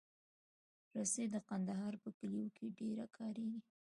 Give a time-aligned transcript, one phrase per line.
[0.97, 3.61] رسۍ د کندهار په کلیو کې ډېره کارېږي.